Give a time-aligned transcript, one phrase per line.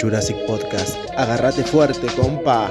[0.00, 0.96] Jurassic Podcast.
[1.16, 2.70] Agárrate fuerte, compa.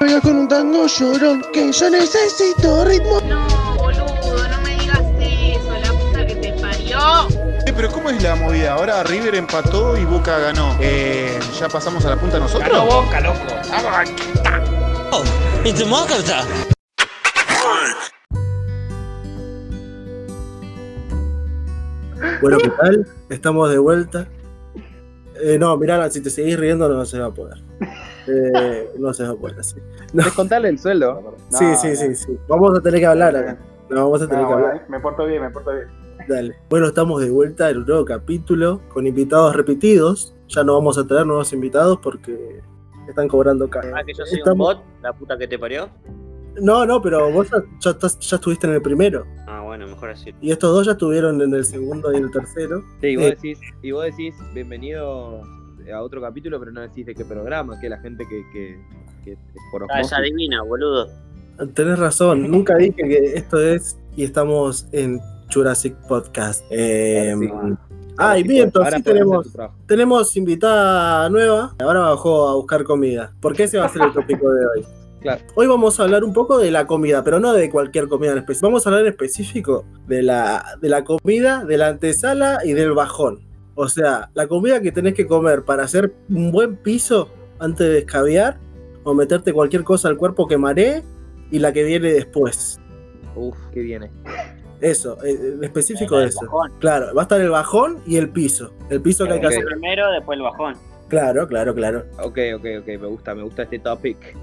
[0.00, 3.20] Venga con un tango llorón, que yo necesito ritmo.
[3.22, 7.28] No, boludo, no me digas eso, la puta que te parió.
[7.66, 8.74] Eh, pero ¿cómo es la movida?
[8.74, 10.76] Ahora River empató y Boca ganó.
[10.80, 12.68] Eh, ¿Ya pasamos a la punta nosotros?
[12.68, 13.54] Ganó Boca, loco.
[22.44, 23.06] Bueno, ¿qué tal?
[23.30, 24.28] Estamos de vuelta.
[25.40, 27.56] Eh, no, mirá, si te seguís riendo no se va a poder.
[28.28, 29.76] Eh, no se va a poder así.
[30.12, 30.24] No.
[30.24, 31.34] Descontarle el sueldo.
[31.48, 32.38] Sí, sí, sí, sí.
[32.46, 33.56] Vamos a tener que hablar acá.
[33.88, 34.84] No, vamos a tener No, que hablar.
[34.90, 35.88] me porto bien, me porto bien.
[36.28, 36.54] Dale.
[36.68, 40.34] Bueno, estamos de vuelta en un nuevo capítulo con invitados repetidos.
[40.48, 42.60] Ya no vamos a traer nuevos invitados porque
[43.08, 43.88] están cobrando caro.
[43.96, 45.88] Ah, que yo soy un Estamos- bot, la puta que te parió.
[46.60, 49.24] No, no, pero vos ya, ya estás- ya estuviste en el primero.
[49.46, 50.32] Ah, bueno, mejor así.
[50.40, 52.82] Y estos dos ya estuvieron en el segundo y el tercero.
[53.00, 53.30] Sí, y vos, Eh.
[53.30, 55.42] decís, y vos decís, bienvenido
[55.92, 58.78] a otro capítulo, pero no decís de qué programa, que la gente que, que,
[59.24, 59.36] que
[59.72, 61.08] por Ah, es adivina, boludo.
[61.74, 65.20] Tenés razón, nunca dije que esto es y estamos en
[65.52, 66.64] Jurassic Podcast.
[66.70, 67.34] Eh,
[68.18, 69.48] ah, y bien, ahora sí hacer tenemos,
[69.86, 71.74] tenemos invitada nueva.
[71.80, 73.32] Ahora bajó a buscar comida.
[73.40, 74.86] Porque ese va a ser el tópico de hoy.
[75.24, 75.42] Claro.
[75.54, 78.38] Hoy vamos a hablar un poco de la comida, pero no de cualquier comida en
[78.38, 78.66] específico.
[78.66, 82.92] Vamos a hablar en específico de la, de la comida, de la antesala y del
[82.92, 83.40] bajón.
[83.74, 88.00] O sea, la comida que tenés que comer para hacer un buen piso antes de
[88.00, 88.58] escabiar
[89.02, 91.02] o meterte cualquier cosa al cuerpo que maree
[91.50, 92.78] y la que viene después.
[93.34, 94.10] Uf, qué viene.
[94.82, 96.42] Eso, eh, en específico de eso.
[96.42, 96.70] bajón.
[96.80, 98.74] Claro, va a estar el bajón y el piso.
[98.90, 99.64] El piso que hay que hacer.
[99.64, 100.74] Primero, después el bajón.
[101.08, 102.04] Claro, claro, claro.
[102.18, 104.36] Ok, ok, ok, me gusta, me gusta este topic.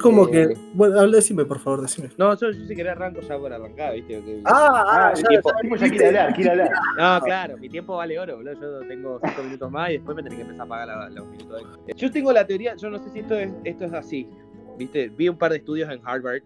[0.00, 0.30] Como Eh.
[0.30, 0.56] que.
[0.74, 2.08] Bueno, hable, decime, por favor, decime.
[2.18, 4.20] No, yo, yo si querés arranco ya por arrancar, ¿viste?
[4.22, 6.70] Que- Ah, Ah, ya, tiempo, ya, tiempo ya quiere hablar, quiere hablar.
[6.98, 8.54] No, claro, mi tiempo vale oro, boludo.
[8.54, 11.62] Yo tengo cinco minutos más y después me tenés que empezar a pagar los minutos.
[11.96, 14.28] Yo tengo la teoría, yo no sé si esto es, esto es así.
[14.78, 15.10] ¿Viste?
[15.10, 16.40] Vi un par de estudios en Harvard,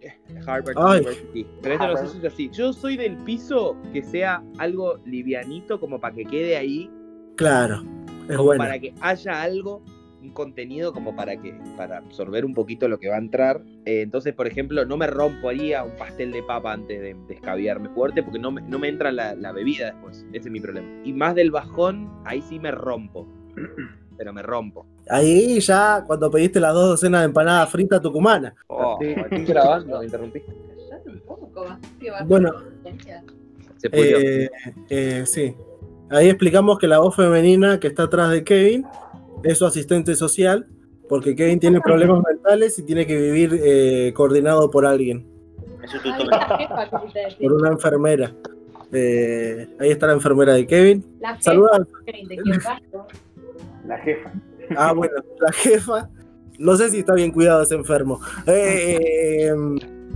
[0.44, 1.00] Harvard Ay.
[1.02, 1.46] University.
[1.62, 2.50] Pero esto no sé si es así.
[2.52, 6.90] Yo soy del piso que sea algo livianito como para que quede ahí,
[7.36, 7.84] Claro.
[8.28, 8.64] Es como bueno.
[8.64, 9.82] para que haya algo,
[10.24, 13.62] un contenido como para que para absorber un poquito lo que va a entrar.
[13.84, 17.14] Eh, entonces, por ejemplo, no me rompo ahí a un pastel de papa antes de,
[17.28, 20.26] de escabiarme fuerte porque no me, no me entra la, la bebida después.
[20.32, 20.88] Ese es mi problema.
[21.04, 23.26] Y más del bajón, ahí sí me rompo.
[24.16, 24.86] Pero me rompo.
[25.10, 28.54] Ahí ya, cuando pediste las dos docenas de empanadas fritas tucumana.
[28.68, 29.08] Oh, Sí.
[29.16, 30.08] estoy grabando, me
[32.10, 32.22] va.
[32.24, 32.52] Bueno,
[33.76, 34.50] Se eh,
[34.88, 35.54] eh, sí.
[36.10, 38.86] Ahí explicamos que la voz femenina que está atrás de Kevin
[39.44, 40.66] es su asistente social,
[41.08, 45.26] porque Kevin tiene problemas mentales y tiene que vivir eh, coordinado por alguien,
[45.82, 46.90] Es jefa,
[47.40, 48.32] por una enfermera.
[48.92, 51.04] Eh, ahí está la enfermera de Kevin.
[51.20, 51.86] La jefa, Saluda.
[52.06, 52.88] Equivocaste.
[53.86, 54.32] La jefa.
[54.76, 56.08] Ah, bueno, la jefa.
[56.58, 58.20] No sé si está bien cuidado ese enfermo.
[58.46, 59.52] Eh,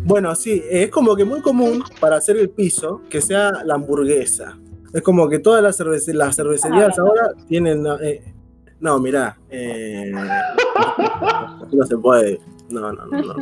[0.05, 4.56] bueno, sí, es como que muy común para hacer el piso que sea la hamburguesa.
[4.94, 7.84] Es como que todas las, cervece- las cervecerías ahora tienen.
[8.00, 8.22] eh,
[8.81, 9.37] no, mirá.
[9.50, 10.12] eh,
[11.72, 12.41] no se puede.
[12.71, 13.34] No, no, no, no.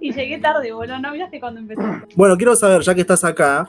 [0.00, 0.98] Y llegué tarde, boludo.
[0.98, 1.82] ¿No miraste cuando empezó?
[2.14, 3.68] Bueno, quiero saber, ya que estás acá,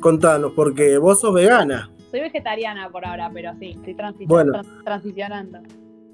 [0.00, 1.90] contanos, porque vos sos vegana.
[2.10, 4.52] Soy vegetariana por ahora, pero sí, estoy transi- Bueno.
[4.52, 5.58] tran- transicionando.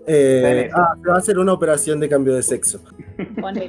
[0.07, 2.81] Eh, ah, se va a hacer una operación de cambio de sexo.
[3.41, 3.65] ¿Cuál es,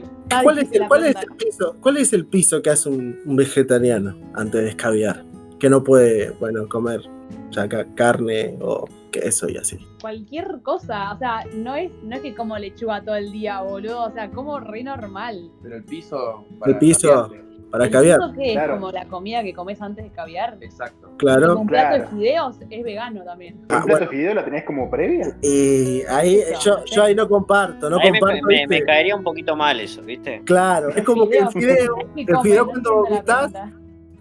[0.74, 4.62] el, cuál es el piso, ¿Cuál es el piso que hace un, un vegetariano antes
[4.64, 5.24] de escabiar?
[5.60, 7.02] Que no puede, bueno, comer
[7.52, 8.86] ya ca- carne o
[9.20, 9.78] queso y así.
[10.02, 14.04] Cualquier cosa, o sea, no es, no es que como lechuga todo el día, boludo.
[14.06, 15.50] O sea, como re normal.
[15.64, 16.46] Pero el piso.
[16.66, 17.32] El piso.
[17.72, 18.54] Para ¿El escabiar, piso qué es?
[18.54, 18.74] Claro.
[18.76, 20.58] como la comida que comes antes de caviar.
[20.62, 21.10] Exacto.
[21.18, 21.58] claro.
[21.60, 22.04] Un plato Claro.
[22.04, 23.56] de fideos es vegano también.
[23.70, 24.00] Ah, ¿Un plato bueno.
[24.00, 25.36] de fideo lo tenés como previa?
[25.42, 28.46] Y ahí yo, yo ahí no comparto, no Ahí comparto.
[28.70, 30.42] me- caería un poquito mal eso, ¿viste?
[30.46, 33.52] Claro, es como que el fideo, ¿Qué el fideo cuando vomitas,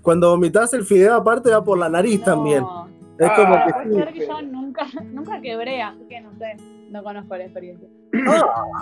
[0.02, 2.24] cuando vomitas el fideo aparte va por la nariz No.
[2.24, 2.64] también.
[3.18, 3.64] Es como Ah.
[3.66, 3.94] que Puede sí.
[3.96, 6.56] ser que yo nunca, nunca quebré, así que no sé,
[6.90, 7.88] no conozco la experiencia.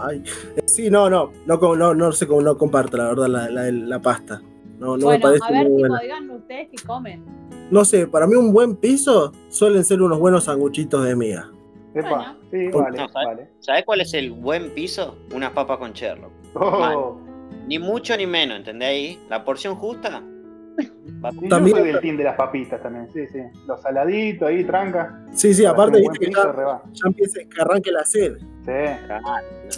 [0.02, 0.22] Ay,
[0.66, 4.00] sí, no, no, no, no, no sé cómo no comparto, la verdad, la, la, la
[4.00, 4.40] pasta.
[4.78, 6.00] No, no me bueno, parece a ver, muy tipo, buena.
[6.02, 7.24] díganme ustedes qué comen.
[7.70, 11.48] No sé, para mí un buen piso suelen ser unos buenos sanguchitos de miga.
[11.94, 12.34] Epa, Bueno.
[12.50, 13.26] sí, vale, No, ¿sabes?
[13.28, 13.48] vale.
[13.60, 15.16] ¿Sabés cuál es el buen piso?
[15.34, 16.32] Unas papas con Sherlock.
[16.54, 17.18] Oh,
[17.68, 19.18] Ni mucho ni menos, ¿entendés ahí?
[19.30, 20.22] La porción justa.
[21.48, 23.38] También- del team de las papitas también, sí, sí.
[23.66, 25.24] Los saladitos ahí, tranca.
[25.32, 28.36] Sí, sí, aparte viste que ya, empieza que arranque la sed.
[28.38, 28.46] Sí,
[29.06, 29.24] Claro.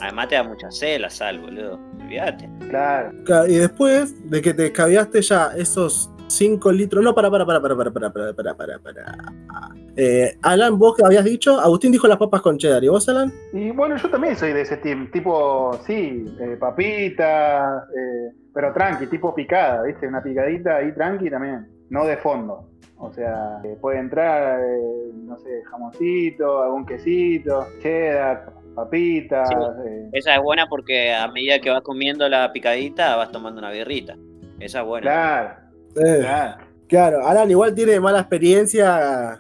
[0.03, 1.79] Además te da mucha sed la sal, boludo.
[2.01, 2.49] Olvídate.
[2.69, 3.47] claro.
[3.49, 7.03] Y después de que te escabiaste ya esos 5 litros.
[7.05, 9.17] No, para, para, para, para, para, para, para, para, para, para.
[9.97, 12.83] Eh, Alan, vos que habías dicho, Agustín dijo las papas con cheddar.
[12.83, 13.33] ¿Y vos, Alan?
[13.53, 19.07] Y bueno, yo también soy de ese team, tipo, sí, eh, papita, eh, pero tranqui,
[19.07, 20.07] tipo picada, ¿viste?
[20.09, 22.69] Una picadita ahí tranqui también, no de fondo.
[22.97, 29.49] O sea, eh, puede entrar, eh, no sé, jamoncito, algún quesito, cheddar, papitas.
[29.49, 29.55] Sí.
[29.89, 33.71] eh, Esa es buena porque a medida que vas comiendo la picadita vas tomando una
[33.73, 34.17] birrita.
[34.61, 35.03] Esa es buena.
[35.11, 35.55] claro,
[35.97, 36.65] Eh, claro.
[36.89, 39.39] claro, Alan igual tiene mala experiencia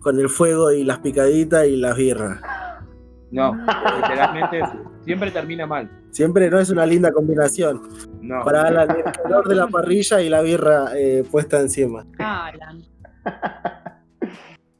[0.00, 2.40] con el fuego y las picaditas y las birras.
[3.30, 4.62] No, literalmente
[5.04, 5.90] siempre termina mal.
[6.10, 7.82] Siempre no es una linda combinación.
[8.20, 8.44] No.
[8.44, 12.06] Para Alan, el calor de la parrilla y la birra eh, puesta encima.
[12.18, 12.82] Alan.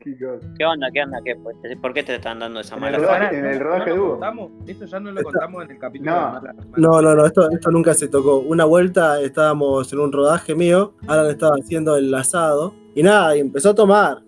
[0.06, 0.46] Qué cosa.
[0.56, 0.86] ¿Qué onda?
[0.92, 1.18] ¿Qué onda?
[1.24, 1.56] ¿Qué, pues?
[1.82, 2.96] ¿Por qué te están dando esa mala
[3.32, 4.20] en el rodaje dúo.
[4.66, 6.16] Esto ya no lo contamos en el capítulo No.
[6.16, 8.38] de Mala- Mala- No, no, no, esto, esto nunca se tocó.
[8.38, 13.40] Una vuelta estábamos en un rodaje mío, Alan estaba haciendo el asado y nada, y
[13.40, 14.18] empezó a tomar.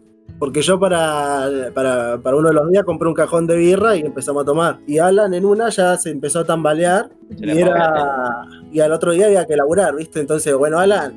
[0.41, 4.01] Porque yo para, para, para uno de los días compré un cajón de birra y
[4.01, 4.79] empezamos a tomar.
[4.87, 8.43] Y Alan en una ya se empezó a tambalear Se y, era,
[8.73, 10.21] y al otro día había que laburar, ¿viste?
[10.21, 11.13] Entonces, bueno, Alan,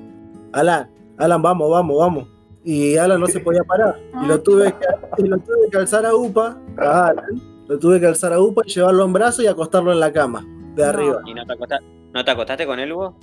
[0.53, 2.27] Alan, Alan, vamos, vamos, vamos.
[2.63, 3.97] Y Alan no se podía parar.
[4.21, 7.99] Y lo tuve que, y lo tuve que alzar a UPA, a Alan, lo tuve
[7.99, 10.89] que alzar a UPA y llevarlo en brazos y acostarlo en la cama, de No.
[10.89, 11.21] arriba.
[11.25, 11.79] ¿Y no te, acosta-
[12.13, 13.13] no te acostaste con él, vos?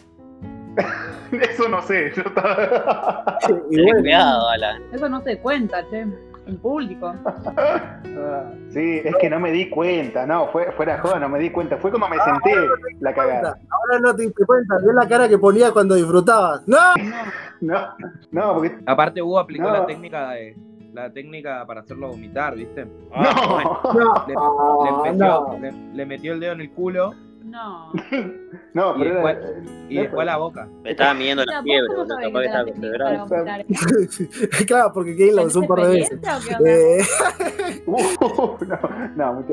[1.33, 3.39] Eso no sé, yo estaba...
[3.71, 4.83] Y Ten bueno, cuidado, Alan.
[4.93, 6.07] Eso no se cuenta, che.
[6.49, 7.15] En público.
[7.25, 11.51] Ah, Sí, es que no me di cuenta, no, fue, fuera joda, no me di
[11.51, 12.55] cuenta, fue como me senté
[13.01, 13.57] la cagada.
[13.71, 16.67] ahora no te diste cuenta, vi la cara que ponía cuando disfrutabas.
[16.69, 16.79] ¡No!
[17.61, 17.95] No,
[18.31, 19.73] no, porque Aparte Hugo aplicó No.
[19.73, 20.57] la técnica de
[20.93, 22.87] la técnica para hacerlo vomitar, ¿viste?
[23.15, 23.81] Ah, bueno.
[23.85, 25.59] no, No, Le, Ah, le metió, no.
[25.61, 27.15] le, le metió el dedo en el culo
[27.45, 27.93] No.
[28.75, 29.23] No, pero
[29.89, 30.69] y después, la boca.
[30.83, 31.89] Me estaba midiendo la, fiebre,
[34.67, 36.21] claro, porque Kane la usó un par de veces.
[36.65, 36.99] Eh.
[39.17, 39.45] No, no.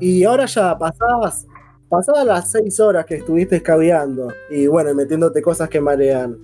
[0.00, 1.46] Y ahora ya pasabas
[1.90, 6.38] pasadas las seis horas que estuviste escabeando y bueno, metiéndote cosas que marean,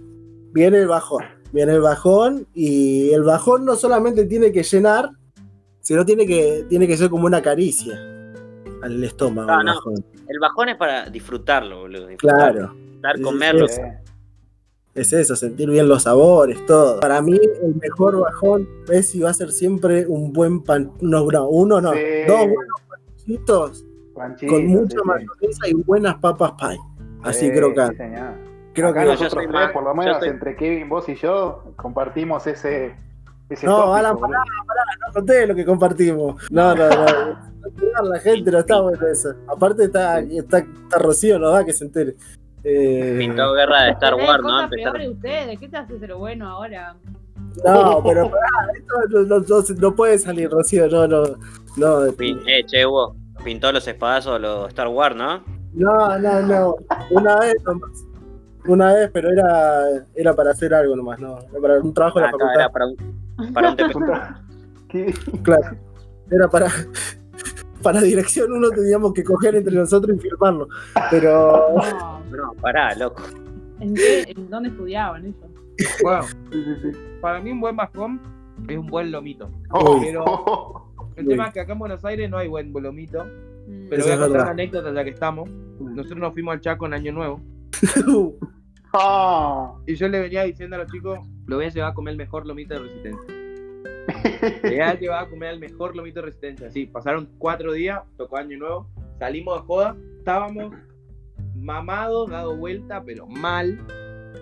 [0.52, 1.24] viene el bajón.
[1.52, 5.10] Viene el bajón y el bajón no solamente tiene que llenar,
[5.80, 7.94] sino tiene que, tiene que ser como una caricia
[8.82, 9.48] al estómago.
[9.50, 9.74] Ah, el no.
[9.74, 10.04] bajón.
[10.28, 12.08] El bajón es para disfrutarlo, boludo.
[12.08, 12.72] disfrutarlo.
[13.00, 13.16] Claro.
[13.16, 13.68] Sí, comerlo.
[13.68, 13.80] sí,
[14.96, 16.98] Es eso, sentir bien los sabores, todo.
[16.98, 20.90] Para mí, el mejor bajón es si va a ser siempre un buen pan.
[21.00, 21.92] No, no, uno no.
[21.92, 21.98] Sí.
[22.26, 22.80] Dos buenos
[23.16, 23.84] panchitos
[24.16, 25.06] Panchito, con mucha sí, sí.
[25.06, 26.78] mayonesa y buenas papas pie.
[27.22, 27.86] Así Sí, creo que.
[27.86, 27.94] sí,
[28.74, 30.56] creo Acá que no, nosotros yo soy tres, más- por lo yo menos soy- entre
[30.56, 32.94] Kevin, vos y yo, compartimos ese,
[33.48, 34.38] ese No, tópico, Alan, boludo.
[35.08, 36.42] no conté lo que compartimos.
[36.50, 37.56] No, no, no.
[38.10, 39.34] La gente no está bueno eso.
[39.48, 42.14] Aparte está, está, está Rocío, no da que se entere.
[42.62, 44.62] Eh, Pintó guerra de Star Tenés Wars, ¿no?
[44.62, 45.00] Empezar.
[45.08, 45.58] ustedes.
[45.58, 46.96] ¿Qué te hace ser bueno ahora?
[47.64, 51.22] no, pero pará, esto no, no- no puede salir, Rocío, no, no.
[51.76, 53.16] No, Eh, che, Hugo.
[53.46, 55.40] Pintó los espadazos los Star Wars, ¿no?
[55.72, 56.74] No, no, no.
[57.12, 58.04] Una vez nomás.
[58.66, 59.84] Una vez, pero era,
[60.16, 61.38] era para hacer algo nomás, no.
[61.38, 62.54] Era para un trabajo de la facultad.
[62.56, 63.76] era para un, para un.
[65.44, 65.76] Claro.
[66.28, 66.66] Era para.
[67.82, 70.66] Para dirección uno teníamos que coger entre nosotros y firmarlo.
[71.08, 71.68] Pero.
[71.76, 72.20] No.
[72.36, 73.22] No, pará, loco.
[73.78, 75.36] ¿En, qué, ¿En dónde estudiaban ellos?
[76.02, 76.98] Bueno, Sí, sí, sí.
[77.20, 78.20] para mí un buen bajón
[78.66, 79.48] es un buen lomito.
[79.70, 80.82] Oh, Pero-
[81.16, 83.24] El tema es que acá en Buenos Aires no hay buen lomito.
[83.24, 83.88] Mm.
[83.88, 85.48] Pero voy a contar una anécdota ya que estamos.
[85.80, 87.40] Nosotros nos fuimos al Chaco en Año Nuevo.
[89.86, 92.18] Y yo le venía diciendo a los chicos, lo voy a llevar a comer el
[92.18, 93.34] mejor lomito de resistencia.
[94.62, 96.70] Le voy a llevar a comer el mejor lomito de resistencia.
[96.70, 100.72] Sí, pasaron cuatro días, tocó año nuevo, salimos de joda, estábamos
[101.54, 103.78] mamados, dado vuelta, pero mal.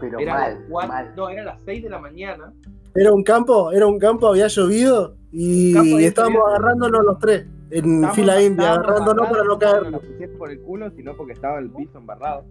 [0.01, 1.13] pero Era mal, las cuatro- mal.
[1.17, 2.53] no, era las 6 de la mañana.
[2.95, 8.41] Era un campo, era un campo, había llovido y estábamos agarrándonos los tres en fila
[8.41, 11.99] india, agarrándonos para no embarrados, no nos por el culo, sino porque estaba el piso
[11.99, 12.47] embarrado.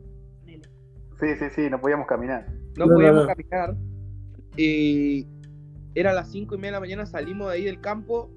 [0.46, 2.46] Sí, sí, sí, no podíamos caminar.
[2.78, 3.28] No, podíamos no.
[3.28, 3.76] caminar.
[4.58, 5.26] Y
[5.96, 8.30] era las 5 y media de la mañana, salimos de ahí del campo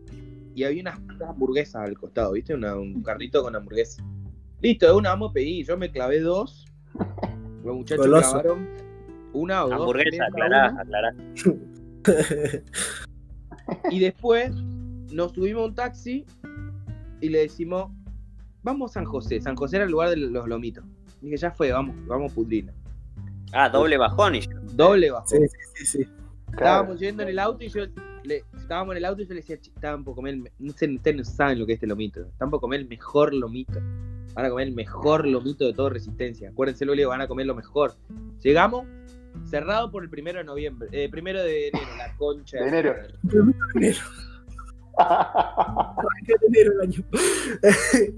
[0.55, 2.55] y había unas hamburguesas al costado, ¿viste?
[2.55, 4.05] Una- un carrito con hamburguesas.
[4.63, 5.67] Listo, de una vamos a pedir.
[5.67, 6.67] Yo me clavé dos.
[7.65, 8.69] Los muchachos clavaron
[9.33, 9.81] una o dos.
[9.81, 11.15] Hamburguesa, hamburguesas aclará, aclará.
[13.91, 14.53] Y después
[15.13, 16.25] nos subimos a un taxi
[17.21, 17.91] y le decimos,
[18.63, 19.41] vamos a San José.
[19.41, 20.85] San José era el lugar de los lomitos.
[21.21, 22.73] Dije, ya fue, vamos, vamos a pudrirla.
[23.53, 24.51] Ah, doble bajón y yo.
[24.75, 25.27] Doble bajo.
[25.27, 26.09] Sí, sí, sí, sí.
[26.51, 27.85] Estábamos yendo en el auto y yo
[28.25, 30.93] le, estábamos en el auto y yo le decía, "Che, estaban por comer, no sé,
[30.93, 33.81] ustedes no saben lo que es este lomito, están por comer el mejor lomito.
[34.35, 36.51] Van a comer el mejor lomito de toda resistencia.
[36.51, 37.95] Acuérdense, lo van a comer lo mejor.
[38.43, 38.87] Llegamos,
[39.45, 42.59] cerrado por el primero de noviembre, eh, primero de enero, la concha.
[42.59, 42.95] De enero.
[43.75, 43.99] Enero.
[46.41, 47.05] Tener el año.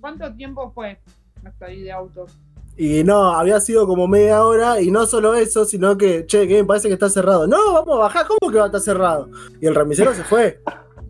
[0.00, 0.98] ¿Cuánto tiempo fue
[1.44, 2.26] hasta ahí de auto?
[2.76, 6.62] Y no, había sido como media hora, y no solo eso, sino que, che, que
[6.62, 7.46] me parece que está cerrado.
[7.46, 9.30] No, vamos a bajar, ¿cómo que va a estar cerrado?
[9.60, 10.60] Y el remisero se fue.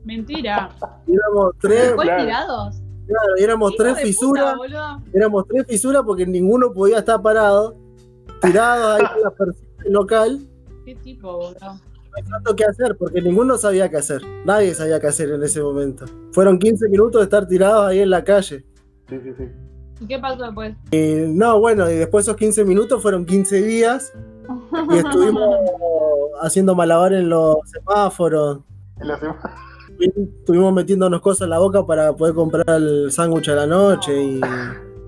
[0.04, 0.70] Mentira.
[1.06, 2.24] Y éramos tres, ¿Fue claro.
[2.24, 2.76] tirados?
[3.06, 4.54] claro, y éramos Hijo tres de fisuras,
[5.12, 7.76] éramos tres fisuras porque ninguno podía estar parado,
[8.40, 10.48] tirados ahí en la persona del local,
[10.84, 11.80] ¿Qué tipo, boludo?
[12.30, 14.22] tanto qué hacer, porque ninguno sabía qué hacer.
[14.44, 16.06] Nadie sabía qué hacer en ese momento.
[16.32, 18.64] Fueron 15 minutos de estar tirados ahí en la calle.
[19.08, 19.44] Sí, sí, sí.
[20.00, 20.74] ¿Y qué pasó después?
[20.90, 24.12] Y no, bueno, y después esos 15 minutos fueron 15 días
[24.90, 25.56] y estuvimos
[26.42, 28.60] haciendo malabar en los semáforos.
[29.00, 29.54] En la semana.
[29.98, 34.40] Estuvimos metiéndonos cosas en la boca para poder comprar el sándwich a la noche y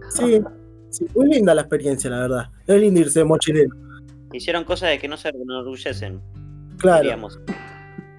[0.08, 0.42] sí,
[0.90, 2.50] sí, muy linda la experiencia, la verdad.
[2.66, 3.70] Es lindo irse de mochilero,
[4.32, 6.20] Hicieron cosas de que no se enorgullecen.
[6.78, 7.00] claro.
[7.02, 7.40] diríamos.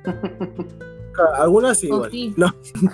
[0.03, 2.11] claro, Algunas sí, igual.
[2.11, 2.33] sí.
[2.37, 2.47] No.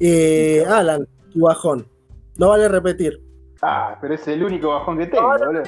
[0.00, 1.84] Eh, Alan, tu bajón.
[2.36, 3.20] No vale repetir.
[3.62, 5.64] Ah, pero es el único bajón que tengo, boludo.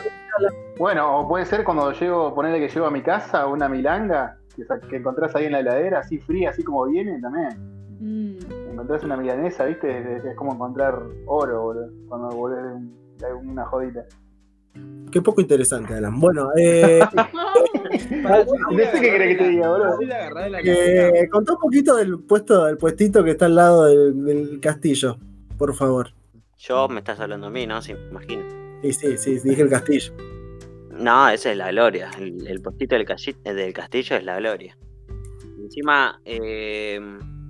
[0.78, 4.62] Bueno, o puede ser cuando llego, ponerle que llego a mi casa, una milanga, que,
[4.88, 7.48] que encontrás ahí en la heladera, así fría, así como viene también.
[7.98, 8.70] Mm.
[8.70, 9.98] Encontrás una milanesa, ¿viste?
[10.18, 13.09] Es, es como encontrar oro, boludo, cuando volvés de un- de
[13.40, 14.04] una jodita.
[15.10, 16.18] Qué poco interesante, Alan.
[16.20, 17.00] Bueno, eh,
[17.90, 19.98] No sé qué querés que te diga, boludo.
[20.64, 25.18] Eh, contá un poquito del puesto, del puestito que está al lado del, del castillo,
[25.58, 26.12] por favor.
[26.58, 27.82] Yo me estás hablando a mí, ¿no?
[27.82, 28.44] Sí, me imagino.
[28.82, 30.12] Y sí, sí, dije el castillo.
[30.90, 32.10] No, esa es la gloria.
[32.18, 33.06] El, el postito del,
[33.44, 34.76] eh, del castillo es la gloria.
[35.58, 37.00] Encima, eh,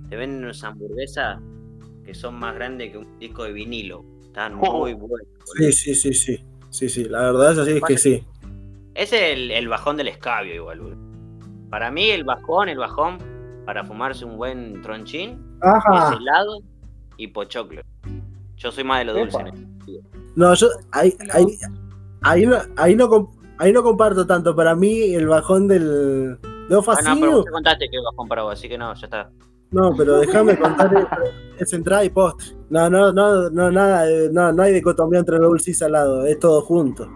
[0.09, 1.39] te venden unas hamburguesas
[2.03, 4.05] que son más grandes que un disco de vinilo.
[4.31, 5.27] Están muy buenas.
[5.57, 6.45] Sí, sí, sí, sí.
[6.69, 8.23] Sí, sí, la verdad es así, es que sí.
[8.93, 10.79] Es el, el bajón del escabio, igual.
[10.79, 10.97] boludo.
[11.69, 13.17] Para mí, el bajón, el bajón,
[13.65, 16.13] para fumarse un buen tronchín, Ajá.
[16.13, 16.59] es helado
[17.17, 17.81] y pochoclo.
[18.55, 19.37] Yo soy más de lo dulce.
[20.35, 21.45] No, yo ahí, ahí,
[22.21, 24.55] ahí, no, ahí, no, ahí no comparto tanto.
[24.55, 26.37] Para mí, el bajón del.
[26.69, 28.93] De Ah, no, pero vos te contaste que es bajón para vos, así que no,
[28.93, 29.29] ya está.
[29.71, 30.91] No, pero déjame contar.
[31.57, 32.55] Es entrada y postre.
[32.69, 36.25] No, no, no, no, nada, no, no hay dicotomía entre dulce y salado.
[36.25, 37.07] Es todo junto.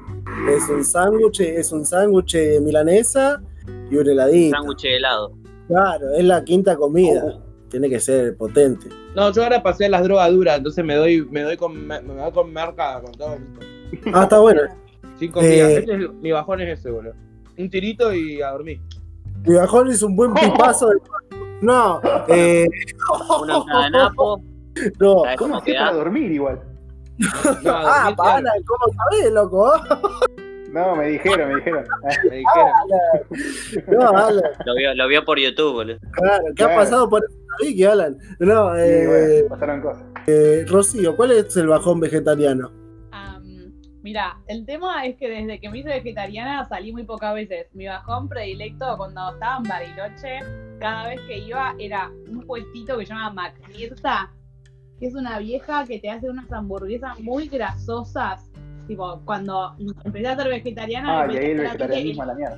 [0.50, 3.42] Es un sándwich, es un sándwich de milanesa
[3.92, 4.58] y un heladito.
[4.58, 5.34] Sándwich de helado.
[5.68, 7.42] Claro, es la quinta comida.
[7.70, 8.88] Tiene que ser potente.
[9.16, 12.00] No, yo ahora pasé a las drogas duras, entonces me doy, me doy con, me,
[12.02, 14.10] me doy con marca, con todo listo.
[14.14, 14.62] Ah, está bueno.
[15.18, 15.52] Sin comida.
[15.72, 15.78] Eh.
[15.80, 17.14] Ese es- mi bajón es ese, boludo.
[17.58, 18.80] Un tirito y a dormir.
[19.46, 20.96] Mi bajón es un buen pipazo de.
[21.62, 22.66] No, eh,
[23.48, 24.42] en cada napo.
[25.00, 25.22] no.
[25.24, 26.60] ¿Sabes ¿Cómo hacés para dormir igual?
[27.64, 29.72] No, Ah, para, ¿cómo sabés, loco?
[30.72, 31.86] No, me dijeron, me dijeron.
[32.04, 33.88] Ah, me dijeron.
[33.88, 35.98] No, Alan, Lo vio, lo vio por YouTube, boludo.
[36.12, 38.18] claro, ¿qué ha pasado por eso, Vicky, Alan?
[38.40, 40.04] No, sí, eh, bueno, pasaron cosas.
[40.28, 42.72] eh, Rocío, ¿cuál es el bajón vegetariano?
[44.06, 47.66] Mira, el tema es que desde que me hice vegetariana salí muy pocas veces.
[47.74, 50.40] Mi bajón predilecto cuando estaba en Bariloche,
[50.80, 54.32] cada vez que iba era un puestito que se llama Macmirta,
[55.00, 58.48] que es una vieja que te hace unas hamburguesas muy grasosas.
[58.88, 62.58] Tipo, cuando empecé a ser vegetariana, Ah, me y ahí el a la mierda.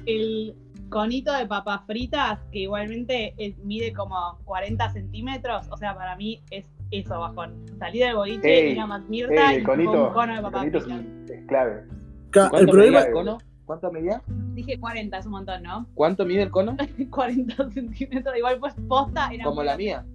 [0.89, 6.41] conito de papas fritas, que igualmente es- mide como 40 centímetros, o sea, para mí
[6.51, 7.65] es eso, bajón.
[7.79, 9.65] Salí del boliche, Ey, ir a Macmirta Ey, y el un
[10.13, 11.83] cono de el conito es, clave.
[11.83, 13.37] El ¿Cuánto problema medía el cono?
[13.65, 14.21] ¿Cuánto medía?
[14.53, 15.87] Dije 40, es un montón, ¿no?
[15.93, 16.75] ¿Cuánto mide el cono?
[17.11, 20.05] 40 centímetros, igual pues posta era Como la mía.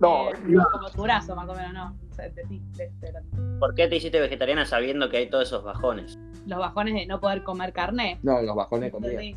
[0.00, 0.34] No, eh,
[0.72, 1.96] como tu brazo, más o menos, ¿no?
[2.10, 5.44] O sea, de, de- de- de- ¿Por qué te hiciste vegetariana sabiendo que hay todos
[5.48, 6.18] esos bajones?
[6.46, 8.18] los bajones de no poder comer carne.
[8.24, 9.20] No, los bajones de comida.
[9.20, 9.36] Sí.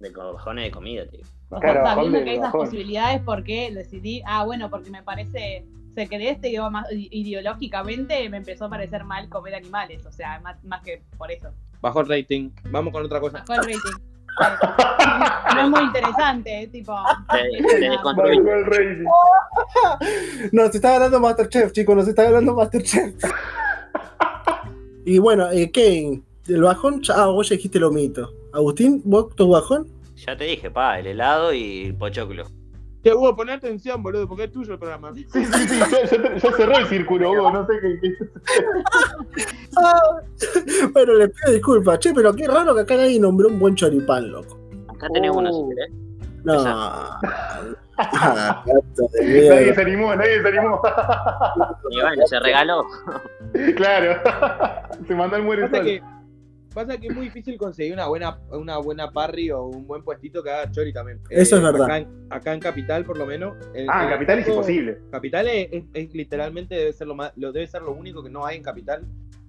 [0.00, 1.20] De co- bajones de comida, tío.
[1.48, 5.64] O sea, Claro, sabiendo que hay esas posibilidades, porque decidí, ah, bueno, porque me parece,
[5.94, 10.40] se cree este que más ideológicamente me empezó a parecer mal comer animales, o sea,
[10.40, 11.50] más, más que por eso.
[11.80, 12.50] Bajó el rating.
[12.70, 13.44] Vamos con otra cosa.
[13.46, 14.02] Bajó el rating.
[15.54, 16.94] no es muy interesante, eh, tipo.
[17.30, 19.04] Te, el rating.
[20.52, 23.14] Nos está ganando Masterchef, chicos, nos está ganando Masterchef.
[25.04, 28.32] y bueno, eh, Kevin, el bajón, ah, vos ya dijiste lo mito.
[28.52, 29.88] Agustín, ¿vos tu bajón?
[30.16, 32.46] Ya te dije, pa, el helado y el pochoclo.
[33.02, 35.12] Che, Hugo, poné atención, boludo, porque es tuyo el programa.
[35.12, 35.66] Sí, sí, sí,
[36.18, 37.98] te- ya cerró el círculo, Hugo, no sé qué.
[38.00, 38.16] qué-
[39.76, 40.00] Ah,
[40.92, 41.98] bueno, les pido disculpas.
[41.98, 44.58] Che, pero qué raro que acá nadie nombró un buen choripán, loco.
[44.88, 45.68] Acá tenemos una, si Oh.
[45.68, 45.90] querés.
[46.44, 46.64] No.
[47.98, 48.64] Ah,
[49.20, 50.80] Nadie se animó, nadie se animó.
[51.90, 52.84] Y bueno, se regaló.
[53.76, 54.20] claro.
[55.06, 55.68] se mandó el muere
[56.74, 59.86] Pasa que, pasa que es muy difícil conseguir una buena, una buena parry o un
[59.86, 61.18] buen puestito que haga chori también.
[61.30, 61.84] Eh, Eso es verdad.
[61.84, 63.56] Acá en, acá en Capital, por lo menos.
[63.74, 64.98] en- Ah, en Capital es imposible.
[65.10, 68.30] Capital es, es- es literalmente debe ser lo más, lo debe ser lo único que
[68.30, 69.04] no hay en Capital.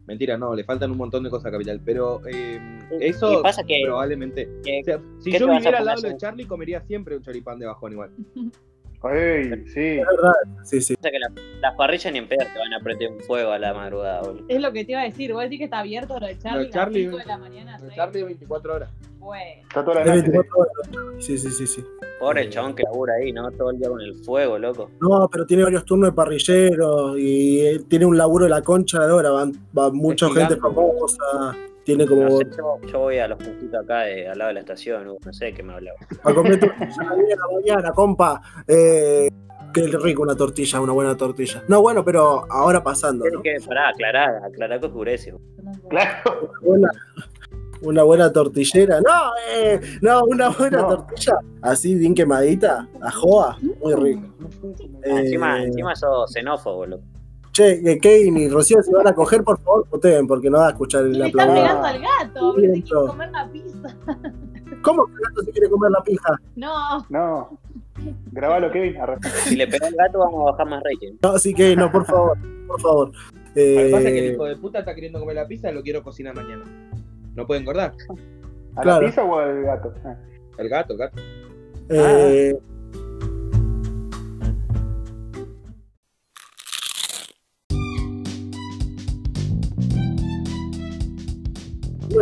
[0.06, 1.80] Mentira, no, le faltan un montón de cosas a Capital.
[1.86, 2.60] Pero eh,
[3.00, 4.50] eso pasa que, probablemente.
[4.64, 6.18] que- O sea, si ¿qué yo viviera al lado de?
[6.18, 8.12] Charlie, comería siempre un choripán de bajón igual.
[9.12, 10.00] Ey, sí.
[10.00, 10.34] Es verdad.
[10.64, 10.96] Sí, sí.
[10.96, 11.32] pasa que la-
[11.62, 14.46] las parrillas ni en pedo te van a prender un fuego a la madrugada, boludo.
[14.48, 15.34] Es lo que te iba a decir.
[15.34, 17.76] Vos decís que está abierto lo de Charlie, Charlie, a las 5 de la mañana.
[17.76, 17.94] El seis.
[17.96, 18.90] Charlie 24 horas.
[19.20, 19.62] Bueno.
[19.62, 20.30] Está toda la noche.
[20.30, 21.24] 24 horas.
[21.26, 21.84] Sí, sí, sí, sí.
[22.20, 23.52] Pobre el chabón que labura ahí, ¿no?
[23.52, 24.90] Todo el día con el fuego, loco.
[25.02, 29.00] No, pero tiene varios turnos de parrillero y eh, tiene un laburo de la concha
[29.06, 29.32] de ahora.
[29.32, 31.56] Van, va mucha gente famosa.
[31.86, 32.24] Tiene como.
[32.24, 35.06] No sé, yo, yo voy a los puntitos acá de, al lado de la estación,
[35.06, 35.98] no sé de qué me hablaba.
[36.24, 38.42] A comer tortilla a la mañana, compa.
[38.68, 39.28] Eh,
[39.74, 41.64] qué rico una tortilla, una buena tortilla.
[41.68, 43.42] No, bueno, pero ahora pasando, ¿no?
[43.42, 45.34] Que, pará, aclarar, aclarar que oscurece.
[45.90, 46.52] Claro.
[46.62, 46.90] Buena-
[47.82, 49.02] una buena tortillera.
[49.02, 50.88] No, eh, no, una buena No.
[50.88, 51.34] tortilla.
[51.62, 54.22] Así bien quemadita, a joa, muy rico.
[55.06, 57.04] Ah, encima, Eh, encima sos xenófobo, loco.
[57.54, 60.68] Che, que Kevin y Rocío se van a coger, por favor, puteen, porque no va
[60.68, 61.62] a escuchar el le están aplauso.
[61.62, 62.54] pegando al gato.
[62.56, 62.84] Viento.
[62.84, 63.98] quiere comer la pizza.
[64.82, 66.42] ¿Cómo que el gato se quiere comer la pija?
[66.56, 67.06] No.
[67.10, 67.60] No.
[68.32, 68.96] Grabalo, Kevin.
[69.46, 71.14] Si le pegó al gato, vamos a bajar más rating.
[71.22, 73.08] No, sí, Kevin, no, por favor, por favor.
[73.10, 75.70] Lo que pasa es que el Eh, hijo de puta está queriendo comer la pizza
[75.70, 76.64] y lo quiero cocinar mañana.
[77.36, 77.94] No puede engordar.
[78.76, 79.02] ¿A Claro.
[79.02, 79.94] la pizza o al gato?
[80.04, 80.16] Ah.
[80.58, 81.22] El gato, el gato.
[81.90, 82.58] eh,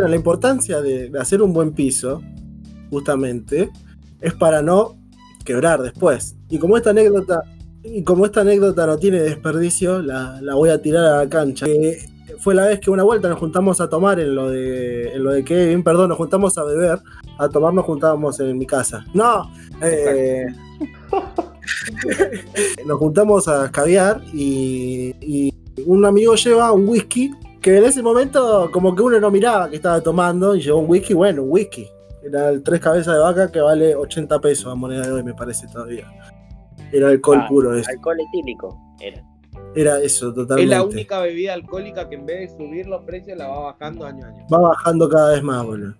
[0.02, 2.20] Bueno, la importancia de, de hacer un buen piso,
[2.90, 3.70] justamente,
[4.20, 4.96] es para no
[5.44, 6.34] quebrar después.
[6.48, 7.44] Y como esta anécdota,
[7.84, 11.66] y como esta anécdota no tiene desperdicio, la, la voy a tirar a la cancha.
[11.68, 12.00] Eh,
[12.40, 15.30] fue la vez que una vuelta nos juntamos a tomar en lo de, en lo
[15.30, 16.98] de Kevin, perdón, nos juntamos a beber,
[17.38, 19.04] a tomar nos juntábamos en mi casa.
[19.14, 20.46] No, eh,
[22.86, 25.54] nos juntamos a escabiar y, y
[25.86, 27.30] un amigo lleva un whisky
[27.62, 30.90] que en ese momento como que uno no miraba que estaba tomando y llevó un
[30.90, 31.88] whisky, bueno, un whisky.
[32.22, 35.34] Era el tres cabezas de vaca que vale 80 pesos a moneda de hoy, me
[35.34, 36.06] parece todavía.
[36.92, 37.88] Era alcohol Ah, puro eso.
[37.90, 39.22] Alcohol etílico era.
[39.74, 40.62] Era eso, totalmente.
[40.74, 44.04] Es la única bebida alcohólica que en vez de subir los precios la va bajando
[44.04, 44.46] año a año.
[44.52, 45.94] Va bajando cada vez más, boludo.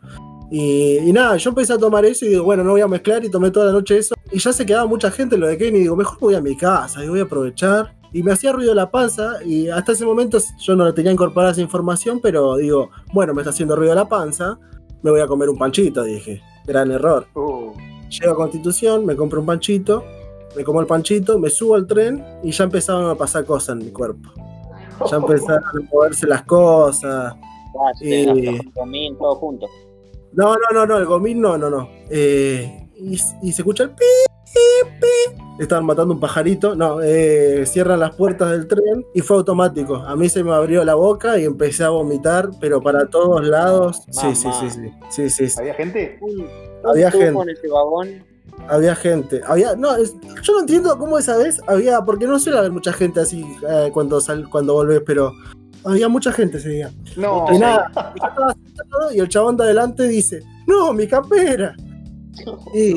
[0.50, 3.24] Y, y nada, yo empecé a tomar eso y digo, bueno, no voy a mezclar
[3.24, 4.14] y tomé toda la noche eso.
[4.30, 6.40] Y ya se quedaba mucha gente en lo de Kevin y digo, mejor voy a
[6.42, 7.94] mi casa y voy a aprovechar.
[8.12, 11.52] Y me hacía ruido la panza y hasta ese momento yo no le tenía incorporada
[11.52, 14.58] esa información, pero digo, bueno, me está haciendo ruido la panza,
[15.02, 16.42] me voy a comer un panchito, dije.
[16.66, 17.26] Gran error.
[17.34, 17.72] Uh,
[18.08, 20.04] Llego a Constitución, me compro un panchito,
[20.54, 23.86] me como el panchito, me subo al tren y ya empezaban a pasar cosas en
[23.86, 24.30] mi cuerpo.
[25.10, 27.34] Ya empezaron a moverse las cosas.
[27.34, 29.66] Ah, sí, las comín, todo junto.
[30.34, 31.88] No, no, no, no, el gomín no, no, no.
[32.10, 34.04] Eh, y, y se escucha el pi.
[35.58, 36.74] Estaban matando un pajarito.
[36.74, 39.96] No, eh, cierran las puertas del tren y fue automático.
[39.96, 44.02] A mí se me abrió la boca y empecé a vomitar, pero para todos lados.
[44.10, 44.92] Sí, sí, sí, sí.
[45.10, 45.60] Sí, sí, sí.
[45.60, 46.18] ¿Había gente?
[46.84, 47.42] Había gente.
[47.42, 48.24] en ese vagón.
[48.68, 49.40] Había gente.
[49.46, 52.92] Había, no, es- yo no entiendo cómo esa vez había, porque no suele haber mucha
[52.92, 55.32] gente así eh, cuando sal, cuando volvés, pero
[55.84, 56.90] había mucha gente ese día.
[57.16, 57.46] No.
[57.52, 61.74] Y nada, y yo estaba sentado y el chabón de adelante dice, no, mi campera.
[62.74, 62.94] Y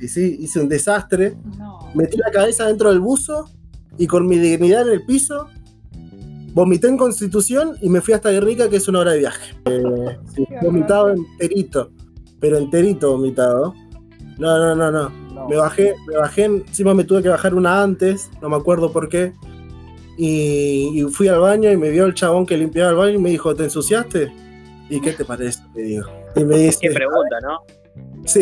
[0.00, 1.36] sí, sí, hice un desastre.
[1.58, 1.90] No.
[1.94, 3.50] Metí la cabeza dentro del buzo
[3.98, 5.48] y con mi dignidad en el piso,
[6.52, 9.54] vomité en Constitución y me fui hasta Guernica, que es una hora de viaje.
[9.66, 11.90] Eh, sí, vomitado enterito,
[12.40, 13.74] pero enterito vomitado.
[14.38, 15.24] No, no, no, no.
[15.34, 15.48] No.
[15.48, 19.08] Me bajé, me bajé, encima me tuve que bajar una antes, no me acuerdo por
[19.08, 19.32] qué.
[20.16, 23.22] Y, y fui al baño y me vio el chabón que limpiaba el baño y
[23.22, 24.32] me dijo, ¿te ensuciaste?
[24.88, 25.60] ¿Y qué te parece?
[25.76, 27.58] Y me dice, Qué pregunta, ¿no?
[28.26, 28.40] Sí,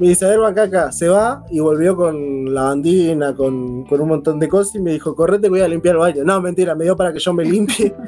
[0.00, 4.08] me dice, a ver, Bancaca, se va y volvió con la bandina, con, con un
[4.08, 6.24] montón de cosas y me dijo, correte, voy a limpiar el baño.
[6.24, 7.92] No, mentira, me dio para que yo me limpie.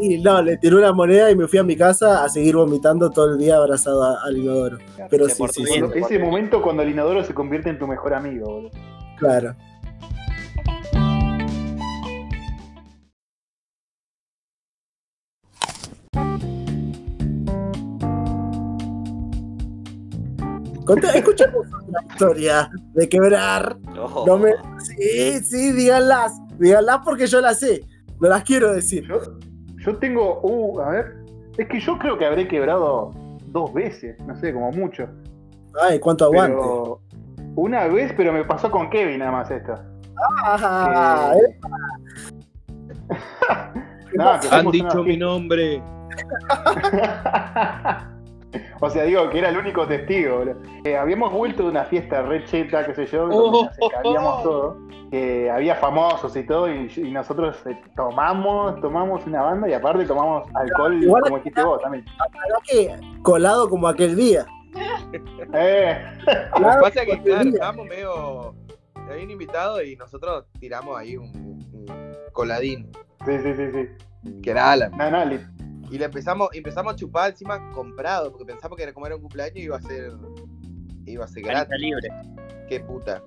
[0.00, 3.10] y no, le tiré una moneda y me fui a mi casa a seguir vomitando
[3.10, 4.78] todo el día abrazado a- al inodoro.
[5.10, 8.46] Pero sí, sí, sí, ese momento cuando el inodoro se convierte en tu mejor amigo,
[8.46, 8.70] boludo.
[9.18, 9.54] claro.
[20.84, 23.76] Conta- escuchemos otra historia de quebrar.
[24.26, 24.50] No me...
[24.78, 26.32] Sí, sí, díganlas.
[26.58, 27.84] Díganlas porque yo las sé.
[28.20, 29.06] No las quiero decir.
[29.06, 29.20] Yo,
[29.84, 31.14] yo tengo, uh, a ver,
[31.58, 33.10] es que yo creo que habré quebrado
[33.46, 35.08] dos veces, no sé, como mucho.
[35.80, 36.56] Ay, cuánto aguante.
[36.56, 37.00] Pero
[37.56, 39.74] una vez, pero me pasó con Kevin nada más esto.
[40.44, 41.58] Ah, Eh,
[44.50, 45.82] Han dicho mi nombre.
[48.80, 50.38] o sea, digo que era el único testigo.
[50.38, 50.56] boludo.
[50.84, 53.64] Eh, habíamos vuelto de una fiesta re cheta, qué sé yo, donde Oh.
[53.64, 54.78] nos escabíamos todo.
[55.10, 60.06] que había famosos y todo, y, y nosotros eh, tomamos, tomamos una banda y aparte
[60.06, 62.04] tomamos alcohol, Igual como dijiste vos también.
[62.06, 64.46] ¿verdad que colado como aquel día?
[65.52, 65.98] Eh,
[66.58, 68.54] Lo que pasa es que, claro, estábamos medio.
[69.10, 72.90] Había un invitado y nosotros tiramos ahí un, un coladín,
[73.26, 74.40] sí, sí, sí, sí.
[74.42, 74.92] que era Alan.
[74.96, 75.24] No, no,
[75.92, 79.20] Y le empezamos, empezamos a chupar encima comprado, porque pensamos que era como era un
[79.22, 80.12] cumpleaños iba a ser.
[81.06, 81.74] iba a ser gratis.
[81.78, 82.08] libre.
[82.68, 83.22] Qué puta.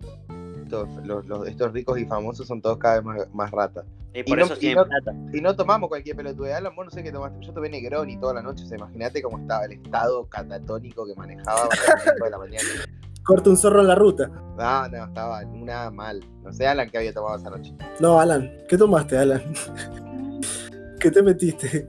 [0.64, 3.86] Estos, los- los- estos ricos y famosos son todos cada vez más, más ratas.
[4.16, 5.14] Y por no- eso y no- plata.
[5.34, 6.54] Y no tomamos cualquier pelotude.
[6.54, 7.46] Alan, vos no sé qué tomaste.
[7.46, 8.64] Yo tomé Negroni toda la noche.
[8.64, 12.38] O sea, imagínate cómo estaba el estado catatónico que manejaba a las 5 de la
[12.40, 12.64] mañana.
[13.24, 14.28] Corta un zorro en la ruta.
[14.28, 16.24] No, no, estaba una mal.
[16.44, 17.74] No sé, Alan, qué había tomado esa noche.
[18.00, 19.44] No, Alan, ¿qué tomaste, Alan?
[21.00, 21.88] ¿Qué te metiste?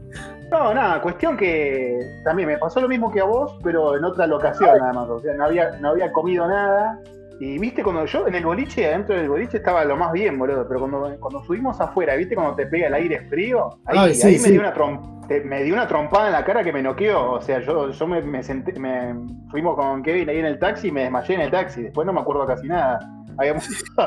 [0.51, 4.27] No, nada, cuestión que también me pasó lo mismo que a vos, pero en otra
[4.27, 5.09] locación nada más.
[5.09, 7.01] O sea, no había, no había comido nada.
[7.39, 10.67] Y viste, cuando yo en el boliche, adentro del boliche estaba lo más bien, boludo.
[10.67, 14.27] Pero cuando, cuando subimos afuera, viste, cuando te pega el aire frío, ahí, Ay, sí,
[14.27, 16.83] ahí me, dio una trom- te- me dio una trompada en la cara que me
[16.83, 17.33] noqueó.
[17.33, 19.15] O sea, yo, yo me, me senté, me,
[19.51, 21.83] fuimos con Kevin ahí en el taxi y me desmayé en el taxi.
[21.83, 22.99] Después no me acuerdo casi nada.
[23.39, 23.69] Habíamos,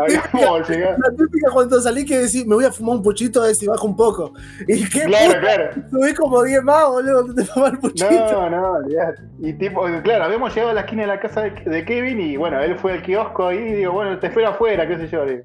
[0.00, 0.96] habíamos llegado.
[0.98, 3.66] La típica cuando salí que decís, me voy a fumar un puchito a ver si
[3.66, 4.32] bajo un poco.
[4.66, 5.02] ¿Y qué?
[5.02, 5.70] Claro, claro.
[5.90, 8.10] Subí como 10 más, boludo, te fumar el puchito.
[8.10, 9.22] No, no, olvidate.
[9.40, 12.36] Y tipo, claro, habíamos llegado a la esquina de la casa de, de Kevin y
[12.38, 15.26] bueno, él fue al kiosco ahí y digo, bueno, te espero afuera, qué sé yo.
[15.26, 15.42] digo.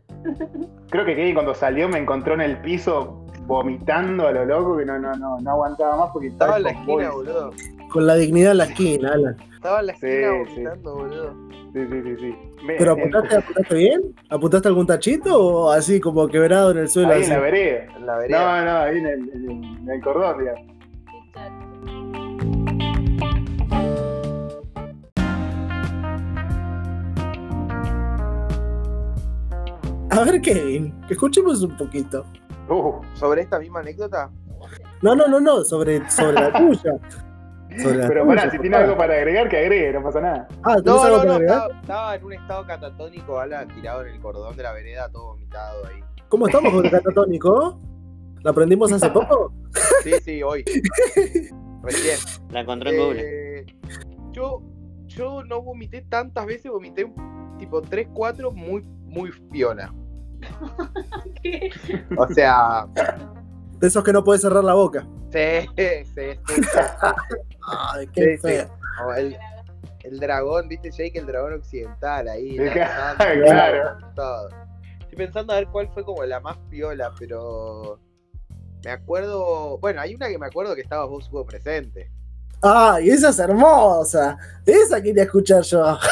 [0.89, 4.85] Creo que Kevin cuando salió me encontró en el piso vomitando a lo loco que
[4.85, 7.27] no, no, no, no aguantaba más porque Estaba en la con esquina, boys.
[7.27, 7.51] boludo.
[7.91, 9.35] Con la dignidad en la esquina, Alan.
[9.55, 10.37] Estaba en la Sí, esquina sí.
[10.53, 11.33] vomitando, boludo.
[11.73, 12.35] Sí, sí, sí, sí.
[12.65, 14.01] Me- ¿Pero en- apuntaste, apuntaste bien?
[14.29, 17.09] ¿Apuntaste algún tachito o así como quebrado en el suelo?
[17.11, 17.31] ahí así?
[17.31, 17.85] en la vereda.
[17.97, 18.39] En la vereda.
[18.39, 20.69] No, no, ahí en el, en el, en el cordón, digamos.
[30.11, 32.25] A ver, Kevin, que escuchemos un poquito.
[32.73, 34.29] Uh, Sobre esta misma anécdota,
[35.01, 36.93] No, no, no, no, sobre, sobre la tuya.
[37.81, 40.47] Sobre la pero tuya, pará, si tiene algo para agregar, que agregue, no pasa nada.
[40.63, 41.57] Ah, ¿tenés No, algo no, para no, agregar?
[41.57, 45.27] estaba, estaba en un estado catatónico, Alan, tirado en el cordón de la vereda, todo
[45.29, 46.03] vomitado ahí.
[46.27, 47.79] ¿Cómo estamos con el catatónico?
[48.43, 49.51] ¿La aprendimos hace poco?
[50.03, 50.63] Sí, sí, hoy.
[51.83, 52.17] Recién.
[52.51, 53.21] La encontró en Google.
[53.21, 53.65] Eh,
[54.31, 54.61] yo,
[55.07, 57.11] yo no vomité tantas veces, vomité
[57.57, 59.93] tipo 3, 4 muy, muy piola.
[61.43, 61.69] ¿Qué?
[62.17, 62.85] O sea,
[63.79, 65.07] De esos que no puedes cerrar la boca.
[65.31, 66.39] sí, sí, sí.
[67.93, 68.41] Ay, qué Sí, sí.
[68.41, 68.69] feo.
[69.07, 69.37] O el,
[70.03, 72.57] el dragón, viste, Jake, el dragón occidental ahí.
[72.57, 73.97] La- claro.
[74.15, 74.49] todo.
[75.01, 77.99] Estoy pensando a ver cuál fue como la más piola, pero
[78.83, 82.11] me acuerdo, bueno, hay una que me acuerdo que estabas vos presente.
[82.61, 84.37] Ay, esa es hermosa.
[84.65, 85.79] Esa quería escuchar yo.
[85.81, 86.05] No sé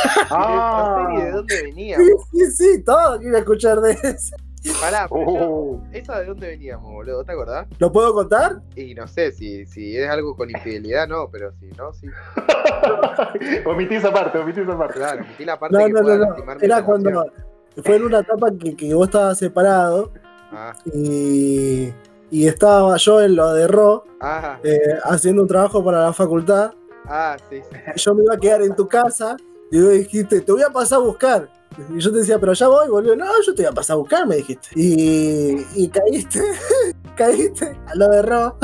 [1.09, 2.07] ni de Ah, dónde veníamos.
[2.31, 4.35] Sí, sí, sí, todo quería escuchar de eso.
[4.81, 7.23] Pará, pero yo- uh, ¿esa de dónde veníamos, boludo?
[7.23, 7.67] ¿Te acordás?
[7.79, 8.61] ¿Lo puedo contar?
[8.75, 12.07] Y no sé si, si es algo con infidelidad, no, pero si no, sí.
[13.65, 14.95] omití esa parte, omití esa parte.
[14.95, 16.51] Claro, metí la parte No, que no, pueda no, no.
[16.61, 17.25] Era cuando
[17.83, 20.11] fue en una etapa que, que vos estabas separado
[20.51, 21.93] Ah, y,
[22.29, 26.73] y estaba yo en lo de Ro ah, eh, haciendo un trabajo para la facultad.
[27.05, 27.77] ah, sí, sí.
[27.95, 29.37] Y yo me iba a quedar en tu casa
[29.71, 31.49] y vos dijiste, te voy a pasar a buscar.
[31.93, 33.15] Y yo te decía, pero ya voy, boludo.
[33.15, 34.69] No, yo te voy a pasar a buscar, me dijiste.
[34.75, 36.41] Y, y caíste,
[37.15, 38.57] caíste a lo de Ro.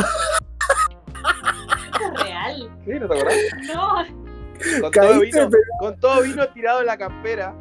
[1.93, 2.71] ¿Esto es real?
[2.86, 2.91] ¿Sí?
[2.99, 3.36] ¿No te acordás?
[3.73, 7.56] No, Con todo, Caíste, vino, pero con todo vino tirado en la campera.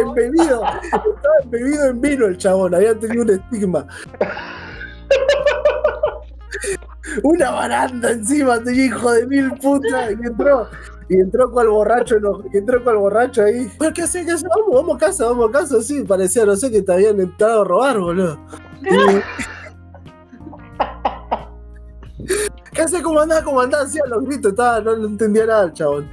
[0.00, 0.64] Embebido.
[0.64, 3.86] Estaba embebido en vino el chabón, había tenido un estigma.
[7.22, 10.10] Una baranda encima, te hijo de mil putas.
[10.10, 10.68] Y entró,
[11.08, 13.70] y entró cual borracho, eno- y entró cual borracho ahí.
[13.94, 14.26] ¿Qué haces?
[14.26, 14.46] ¿Qué haces?
[14.48, 15.80] Vamos, vamos a casa, vamos a casa.
[15.82, 18.38] Sí, parecía, no sé, que te habían entrado a robar, boludo.
[18.82, 18.88] Y-
[22.72, 23.02] ¿Qué haces?
[23.02, 23.42] ¿Cómo andás?
[23.42, 23.86] ¿Cómo andás?
[23.86, 26.08] Hacían los gritos, estaba, no, no entendía nada el chabón.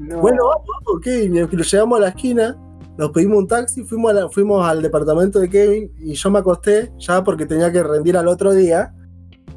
[0.00, 0.20] No.
[0.20, 1.06] Bueno, vamos.
[1.06, 2.56] Y lo llevamos a la esquina,
[2.96, 6.38] nos pedimos un taxi, fuimos, a la- fuimos al departamento de Kevin y yo me
[6.38, 8.94] acosté ya porque tenía que rendir al otro día.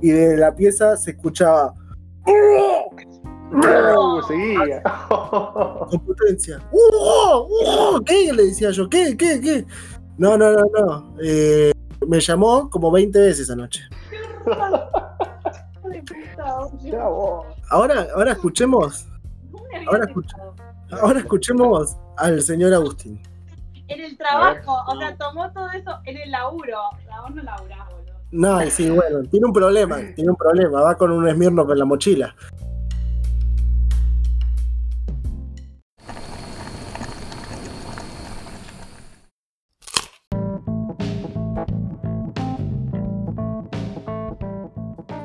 [0.02, 1.74] Y de la pieza se escuchaba.
[3.56, 4.84] Uh, seguía.
[5.10, 6.60] con potencia.
[6.72, 7.98] ¡Uh!
[7.98, 8.04] ¡Uh!
[8.04, 8.34] ¿Qué?
[8.34, 9.16] Le decía yo, ¿qué?
[9.16, 9.40] ¿Qué?
[9.40, 9.66] ¿Qué?
[10.18, 11.16] No, no, no, no.
[11.24, 11.72] Eh,
[12.06, 13.82] me llamó como 20 veces anoche.
[17.70, 19.13] Ahora, ahora escuchemos, ¿Cómo me había
[21.02, 23.22] Ahora escuchemos al señor Agustín.
[23.88, 26.78] En el trabajo, o sea, tomó todo eso en el laburo.
[27.08, 28.14] La vos no laburás, boludo.
[28.32, 31.86] No, sí, bueno, tiene un problema, tiene un problema, va con un Smirnoff en la
[31.86, 32.36] mochila.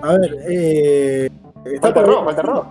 [0.02, 1.28] A ver, eh.
[1.64, 2.66] está Falta por- rock, falta rock.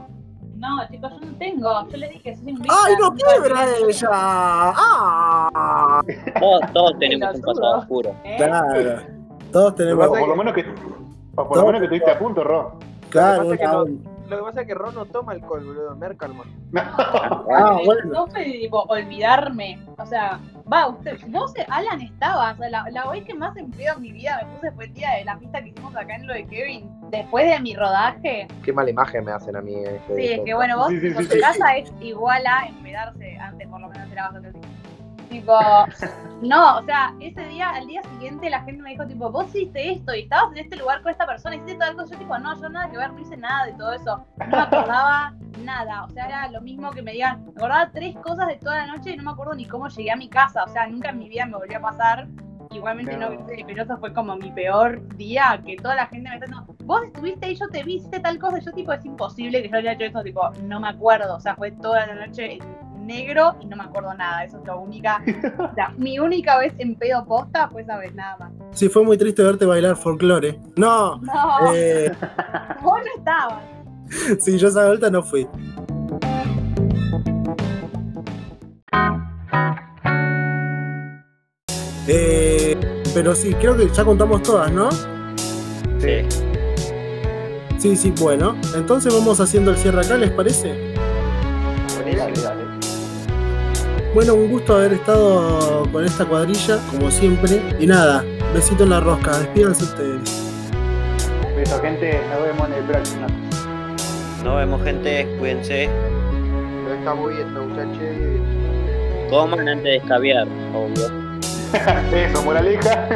[0.58, 1.90] No, chicos, yo no tengo.
[1.90, 4.10] Yo les dije, soy un ¡Ay, no quiebra ella!
[4.12, 6.02] ¡Ah!
[6.40, 8.16] Todos, todos tenemos un pasado oscuro.
[8.24, 8.36] ¿Eh?
[8.38, 9.02] Claro,
[9.52, 10.08] todos tenemos.
[10.08, 10.64] por lo menos que.
[11.36, 12.80] Por lo menos que estuviste a punto, Ro.
[13.10, 15.32] Claro, Lo que pasa es que una- Lo que pasa es que Ron no toma
[15.34, 15.96] alcohol, boludo.
[15.96, 16.44] Mercalma.
[16.76, 18.02] Ah, bueno.
[18.12, 19.80] No fue tipo olvidarme.
[19.98, 20.40] O sea,
[20.72, 22.56] va, usted, vos, Alan, estabas.
[22.56, 24.86] O sea, la, la vez que más en pedo en mi vida me puse fue
[24.86, 26.97] el día de la fiesta que hicimos acá en lo de Kevin.
[27.10, 28.48] Después de mi rodaje.
[28.64, 29.76] Qué mala imagen me hacen a mí.
[29.76, 31.40] Este, Sí, es que bueno, vos, Sí, sí, tu sí.
[31.40, 33.38] casa es igual a empedarse.
[33.38, 34.60] Antes, por lo menos, era bastante así.
[35.30, 35.58] Tipo,
[36.42, 39.92] no, o sea, ese día, al día siguiente, la gente me dijo, tipo, vos hiciste
[39.92, 42.06] esto y estabas en este lugar con esta persona, hiciste todo algo.
[42.06, 44.26] Yo, tipo, no, yo nada que ver, no hice nada de todo eso.
[44.40, 46.06] No me acordaba nada.
[46.06, 48.96] O sea, era lo mismo que me digan, me acordaba tres cosas de toda la
[48.96, 50.64] noche y no me acuerdo ni cómo llegué a mi casa.
[50.64, 52.28] O sea, nunca en mi vida me volvió a pasar.
[52.78, 53.46] Igualmente no, No.
[53.68, 57.04] pero eso fue como mi peor día, que toda la gente me está diciendo, vos
[57.06, 59.94] estuviste ahí, yo te vi, hiciste tal cosa, yo tipo, es imposible que yo haya
[59.94, 63.66] hecho eso, tipo, no me acuerdo, o sea, fue toda la noche en negro y
[63.68, 65.22] no me acuerdo nada, eso es lo única,
[65.60, 68.52] o sea, mi única vez en pedo posta fue esa vez, nada más.
[68.72, 70.60] Sí, fue muy triste verte bailar folclore.
[70.76, 72.12] No, No, eh,
[72.82, 73.64] vos no estabas.
[74.40, 75.48] sí, yo esa vuelta no fui.
[82.10, 82.57] Eh,
[83.18, 84.92] pero sí, creo que ya contamos todas, ¿no?
[84.92, 86.22] Sí.
[87.80, 88.56] Sí, sí, bueno.
[88.76, 90.94] Entonces vamos haciendo el cierre acá, ¿les parece?
[92.16, 92.62] Dale, dale.
[94.14, 97.60] Bueno, un gusto haber estado con esta cuadrilla, como siempre.
[97.80, 100.54] Y nada, besito en la rosca, despídanse ustedes.
[101.56, 102.22] Beso, gente.
[102.30, 103.28] Nos vemos en el próximo.
[104.44, 105.28] Nos vemos, gente.
[105.40, 105.90] Cuídense.
[106.88, 109.32] Lo estamos viendo, muchachos.
[109.32, 111.27] Coman antes de escabiar, obvio.
[112.14, 113.08] Eso, moraleja.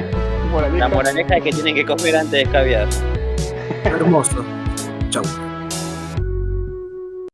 [0.51, 0.87] moraleja.
[0.87, 2.87] La moraleja es que tienen que comer antes de escabiar.
[3.83, 4.45] Hermoso.
[5.09, 5.23] Chau.